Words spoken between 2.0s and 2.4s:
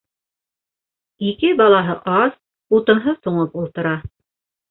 ас,